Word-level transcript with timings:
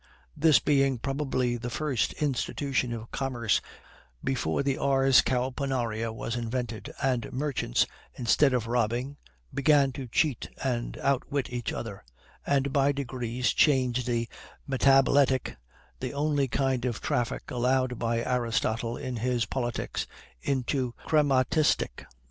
This 0.35 0.57
being 0.57 0.97
probably 0.97 1.57
the 1.57 1.69
first 1.69 2.13
institution 2.13 2.91
of 2.91 3.11
commerce 3.11 3.61
before 4.23 4.63
the 4.63 4.75
Ars 4.79 5.21
Cauponaria 5.21 6.11
was 6.11 6.35
invented, 6.35 6.91
and 7.03 7.31
merchants, 7.31 7.85
instead 8.15 8.51
of 8.51 8.65
robbing, 8.65 9.17
began 9.53 9.91
to 9.91 10.07
cheat 10.07 10.49
and 10.63 10.97
outwit 11.03 11.53
each 11.53 11.71
other, 11.71 12.03
and 12.47 12.73
by 12.73 12.91
degrees 12.91 13.53
changed 13.53 14.07
the 14.07 14.27
Metabletic, 14.67 15.55
the 15.99 16.13
only 16.15 16.47
kind 16.47 16.83
of 16.85 16.99
traffic 16.99 17.51
allowed 17.51 17.99
by 17.99 18.23
Aristotle 18.23 18.97
in 18.97 19.17
his 19.17 19.45
Politics, 19.45 20.07
into 20.41 20.95
the 21.03 21.09
Chrematistic. 21.11 22.07